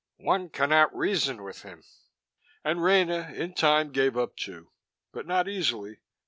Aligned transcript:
"One 0.23 0.49
cannot 0.49 0.95
reason 0.95 1.43
with 1.43 1.61
him." 1.61 1.83
And 2.63 2.83
Rena, 2.83 3.31
in 3.35 3.53
time, 3.53 3.91
gave 3.91 4.17
up, 4.17 4.35
too. 4.35 4.71
But 5.11 5.27
not 5.27 5.47
easily. 5.47 5.99